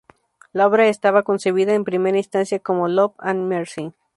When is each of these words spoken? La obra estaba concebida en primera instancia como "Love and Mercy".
La 0.51 0.65
obra 0.65 0.87
estaba 0.87 1.21
concebida 1.21 1.75
en 1.75 1.83
primera 1.83 2.17
instancia 2.17 2.57
como 2.57 2.87
"Love 2.87 3.13
and 3.19 3.47
Mercy". 3.47 3.93